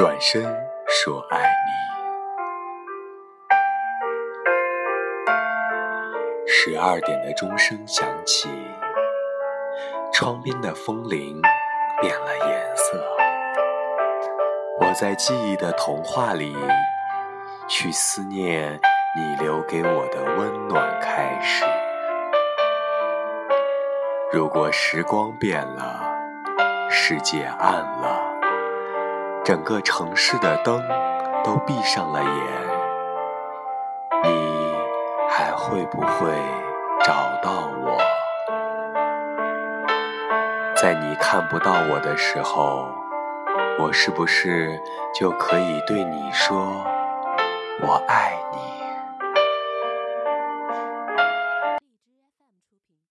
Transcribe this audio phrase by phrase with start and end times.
[0.00, 0.42] 转身
[0.88, 1.70] 说爱你。
[6.46, 8.48] 十二点的钟声响起，
[10.10, 11.38] 窗边的风铃
[12.00, 13.06] 变了颜色。
[14.80, 16.56] 我在记忆的童话里，
[17.68, 18.80] 去思念
[19.14, 21.62] 你留给我的温暖开始。
[24.32, 26.00] 如果时光变了，
[26.88, 28.19] 世界暗了，
[29.42, 30.82] 整个城市的灯
[31.42, 32.30] 都闭上了眼，
[34.22, 34.74] 你
[35.30, 36.30] 还会不会
[37.02, 37.98] 找到我？
[40.76, 42.86] 在你看不到我的时候，
[43.78, 44.80] 我是不是
[45.14, 46.84] 就可以对你说
[47.82, 48.39] 我爱你？